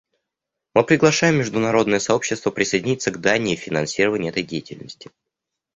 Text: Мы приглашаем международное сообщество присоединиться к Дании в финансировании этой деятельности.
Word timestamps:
Мы 0.73 0.83
приглашаем 0.83 1.35
международное 1.35 1.99
сообщество 1.99 2.49
присоединиться 2.49 3.11
к 3.11 3.21
Дании 3.21 3.55
в 3.55 3.59
финансировании 3.59 4.29
этой 4.29 4.41
деятельности. 4.41 5.11